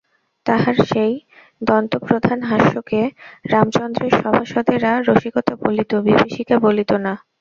তাহার 0.45 0.75
সেই 0.89 1.13
দন্তপ্রধান 1.61 2.39
হাস্যকে 2.49 3.01
রামচন্দ্রের 3.45 4.13
সভাসদেরা 4.19 4.91
রসিকতা 5.01 5.53
বলিত, 5.63 5.91
বিভীষিকা 6.05 6.55
বলিত 6.65 6.91
না! 7.05 7.13